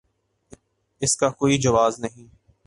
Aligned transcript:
اس 1.01 1.15
کا 1.17 1.29
کوئی 1.31 1.57
جواز 1.57 2.03
ہے؟ 2.03 2.09